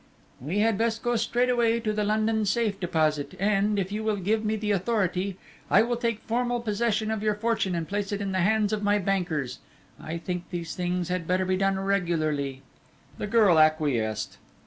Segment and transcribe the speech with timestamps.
[0.39, 4.15] "We had best go straight away to the London Safe Deposit, and, if you will
[4.15, 5.37] give me the authority,
[5.69, 8.81] I will take formal possession of your fortune and place it in the hands of
[8.81, 9.59] my bankers.
[9.99, 12.63] I think these things had better be done regularly."
[13.19, 14.39] The girl acquiesced.